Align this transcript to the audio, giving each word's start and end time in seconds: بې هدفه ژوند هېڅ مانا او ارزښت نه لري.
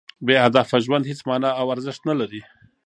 بې 0.25 0.35
هدفه 0.45 0.77
ژوند 0.85 1.07
هېڅ 1.11 1.19
مانا 1.29 1.49
او 1.59 1.65
ارزښت 1.75 2.01
نه 2.09 2.15
لري. 2.19 2.41